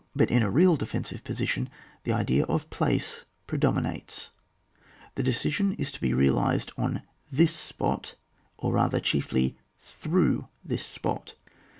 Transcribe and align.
But 0.15 0.31
in 0.31 0.41
a 0.41 0.49
real 0.49 0.77
defensive 0.77 1.23
position 1.23 1.69
the 2.05 2.11
idea 2.11 2.47
oi 2.49 2.57
place 2.71 3.25
predominates; 3.45 4.31
the 5.13 5.21
decision 5.21 5.73
is 5.73 5.91
to 5.91 6.01
be 6.01 6.11
real 6.11 6.37
ised 6.37 6.71
on 6.75 7.03
this 7.31 7.71
epot^ 7.71 8.15
or 8.57 8.73
rather, 8.73 8.99
chiefly 8.99 9.59
through 9.79 10.47
this 10.65 10.83
spot. 10.83 11.35